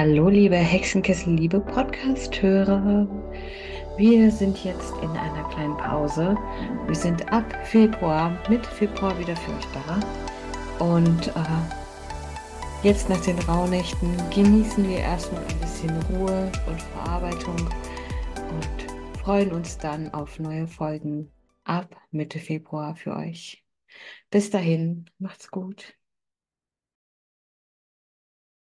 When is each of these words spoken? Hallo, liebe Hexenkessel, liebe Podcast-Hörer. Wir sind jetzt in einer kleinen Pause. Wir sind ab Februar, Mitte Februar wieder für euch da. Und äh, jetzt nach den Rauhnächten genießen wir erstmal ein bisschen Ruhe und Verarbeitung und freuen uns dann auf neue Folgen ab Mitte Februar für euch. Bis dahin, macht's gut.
Hallo, 0.00 0.28
liebe 0.28 0.54
Hexenkessel, 0.54 1.34
liebe 1.34 1.58
Podcast-Hörer. 1.58 3.08
Wir 3.96 4.30
sind 4.30 4.62
jetzt 4.62 4.92
in 5.02 5.10
einer 5.10 5.42
kleinen 5.48 5.76
Pause. 5.76 6.36
Wir 6.86 6.94
sind 6.94 7.32
ab 7.32 7.44
Februar, 7.66 8.30
Mitte 8.48 8.70
Februar 8.70 9.18
wieder 9.18 9.34
für 9.34 9.50
euch 9.50 9.66
da. 9.74 10.84
Und 10.84 11.26
äh, 11.26 12.84
jetzt 12.84 13.08
nach 13.08 13.20
den 13.22 13.40
Rauhnächten 13.40 14.16
genießen 14.30 14.88
wir 14.88 14.98
erstmal 14.98 15.44
ein 15.44 15.58
bisschen 15.58 15.90
Ruhe 16.12 16.52
und 16.68 16.80
Verarbeitung 16.80 17.56
und 17.56 19.18
freuen 19.18 19.50
uns 19.50 19.78
dann 19.78 20.14
auf 20.14 20.38
neue 20.38 20.68
Folgen 20.68 21.32
ab 21.64 21.96
Mitte 22.12 22.38
Februar 22.38 22.94
für 22.94 23.16
euch. 23.16 23.64
Bis 24.30 24.48
dahin, 24.48 25.06
macht's 25.18 25.50
gut. 25.50 25.97